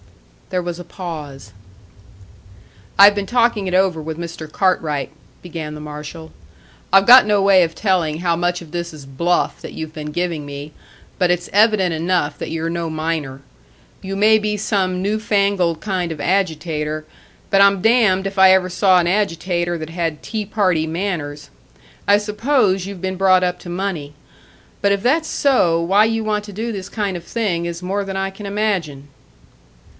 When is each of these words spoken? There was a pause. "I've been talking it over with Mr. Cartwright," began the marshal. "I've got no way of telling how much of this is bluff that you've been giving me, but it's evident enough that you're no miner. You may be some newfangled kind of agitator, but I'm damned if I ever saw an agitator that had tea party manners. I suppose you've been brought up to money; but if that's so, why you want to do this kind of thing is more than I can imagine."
There 0.49 0.63
was 0.63 0.79
a 0.79 0.83
pause. 0.83 1.53
"I've 2.99 3.13
been 3.15 3.27
talking 3.27 3.67
it 3.67 3.73
over 3.75 4.01
with 4.01 4.17
Mr. 4.17 4.51
Cartwright," 4.51 5.11
began 5.43 5.75
the 5.75 5.79
marshal. 5.79 6.31
"I've 6.91 7.05
got 7.05 7.25
no 7.27 7.41
way 7.41 7.63
of 7.63 7.73
telling 7.75 8.17
how 8.19 8.35
much 8.35 8.61
of 8.61 8.71
this 8.71 8.93
is 8.93 9.05
bluff 9.05 9.61
that 9.61 9.73
you've 9.73 9.93
been 9.93 10.11
giving 10.11 10.45
me, 10.45 10.73
but 11.19 11.29
it's 11.31 11.49
evident 11.53 11.93
enough 11.93 12.37
that 12.39 12.49
you're 12.49 12.69
no 12.69 12.89
miner. 12.89 13.41
You 14.01 14.17
may 14.17 14.39
be 14.39 14.57
some 14.57 15.03
newfangled 15.03 15.79
kind 15.79 16.11
of 16.11 16.19
agitator, 16.19 17.05
but 17.49 17.61
I'm 17.61 17.79
damned 17.81 18.25
if 18.25 18.37
I 18.39 18.51
ever 18.51 18.69
saw 18.69 18.97
an 18.99 19.07
agitator 19.07 19.77
that 19.77 19.91
had 19.91 20.23
tea 20.23 20.45
party 20.45 20.87
manners. 20.87 21.49
I 22.07 22.17
suppose 22.17 22.85
you've 22.87 23.01
been 23.01 23.17
brought 23.17 23.43
up 23.43 23.59
to 23.59 23.69
money; 23.69 24.13
but 24.81 24.91
if 24.91 25.01
that's 25.03 25.29
so, 25.29 25.79
why 25.81 26.05
you 26.05 26.23
want 26.23 26.43
to 26.45 26.51
do 26.51 26.71
this 26.71 26.89
kind 26.89 27.15
of 27.15 27.23
thing 27.23 27.65
is 27.65 27.83
more 27.83 28.03
than 28.03 28.17
I 28.17 28.31
can 28.31 28.47
imagine." 28.47 29.07